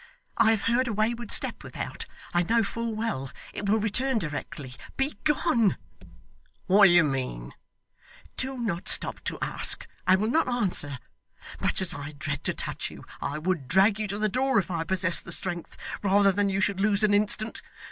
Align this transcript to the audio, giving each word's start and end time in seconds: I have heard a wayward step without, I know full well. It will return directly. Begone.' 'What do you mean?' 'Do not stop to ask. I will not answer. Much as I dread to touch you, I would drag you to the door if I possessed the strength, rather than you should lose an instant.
I 0.35 0.49
have 0.49 0.63
heard 0.63 0.87
a 0.87 0.93
wayward 0.93 1.29
step 1.29 1.63
without, 1.63 2.07
I 2.33 2.41
know 2.41 2.63
full 2.63 2.95
well. 2.95 3.29
It 3.53 3.69
will 3.69 3.77
return 3.77 4.17
directly. 4.17 4.73
Begone.' 4.97 5.77
'What 6.65 6.85
do 6.87 6.91
you 6.91 7.03
mean?' 7.03 7.53
'Do 8.35 8.57
not 8.57 8.87
stop 8.87 9.23
to 9.25 9.37
ask. 9.43 9.87
I 10.07 10.15
will 10.15 10.31
not 10.31 10.49
answer. 10.49 10.97
Much 11.59 11.83
as 11.83 11.93
I 11.93 12.13
dread 12.13 12.43
to 12.45 12.53
touch 12.55 12.89
you, 12.89 13.03
I 13.21 13.37
would 13.37 13.67
drag 13.67 13.99
you 13.99 14.07
to 14.07 14.17
the 14.17 14.27
door 14.27 14.57
if 14.57 14.71
I 14.71 14.83
possessed 14.85 15.23
the 15.23 15.31
strength, 15.31 15.77
rather 16.01 16.31
than 16.31 16.49
you 16.49 16.61
should 16.61 16.79
lose 16.81 17.03
an 17.03 17.13
instant. 17.13 17.61